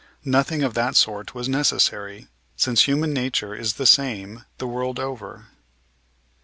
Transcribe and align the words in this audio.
Nothing 0.25 0.63
of 0.63 0.73
that 0.73 0.95
sort 0.95 1.35
was 1.35 1.47
necessary, 1.47 2.25
since 2.57 2.85
human 2.85 3.13
nature 3.13 3.53
is 3.53 3.73
the 3.73 3.85
same 3.85 4.45
the 4.57 4.65
world 4.65 4.99
over. 4.99 5.45